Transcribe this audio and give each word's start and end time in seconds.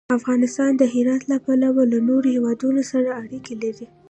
افغانستان 0.19 0.71
د 0.77 0.83
هرات 0.93 1.23
له 1.31 1.37
پلوه 1.45 1.83
له 1.91 1.99
نورو 2.09 2.27
هېوادونو 2.35 2.81
سره 2.91 3.09
اړیکې 3.21 3.53
لري. 3.63 3.85